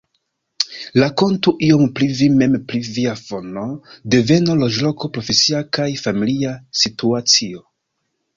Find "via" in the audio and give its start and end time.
2.95-3.13